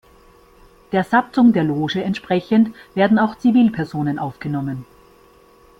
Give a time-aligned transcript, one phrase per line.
[0.93, 4.87] Der Satzung der Loge entsprechend werden auch Zivilpersonen aufgenommen.